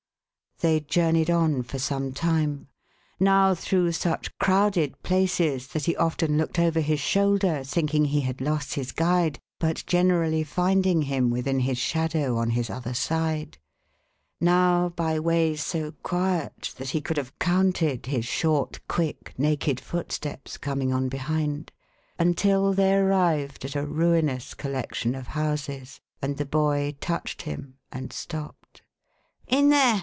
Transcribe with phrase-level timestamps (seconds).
[0.61, 2.67] They journeyed on for some time—
[3.19, 8.41] now through such crowded places, that he often looked over his shoulder thinking he had
[8.41, 13.57] lost his guide, but generally finding him within his shadow on his other side;
[14.39, 20.57] now by ways so quiet, that he could have counted his short, quick, naked footsteps
[20.57, 21.71] coming on behind—
[22.19, 28.13] until they arrived at a ruinous collection of houses, and the boy touched him and
[28.13, 28.83] stopped.
[29.47, 29.97] "In there!"